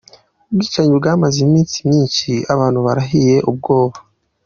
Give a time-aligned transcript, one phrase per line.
[0.49, 3.97] Ubwicanyi bwamaze iminsi myinshi abantu barahiye ubwoba.